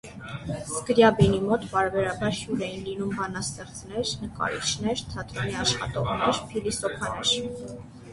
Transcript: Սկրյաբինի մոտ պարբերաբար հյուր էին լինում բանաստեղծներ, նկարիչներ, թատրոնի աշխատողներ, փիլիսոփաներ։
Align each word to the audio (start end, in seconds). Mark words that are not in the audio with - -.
Սկրյաբինի 0.67 1.41
մոտ 1.49 1.65
պարբերաբար 1.73 2.31
հյուր 2.37 2.63
էին 2.67 2.81
լինում 2.87 3.11
բանաստեղծներ, 3.17 4.07
նկարիչներ, 4.23 5.03
թատրոնի 5.11 5.55
աշխատողներ, 5.65 6.41
փիլիսոփաներ։ 6.55 7.37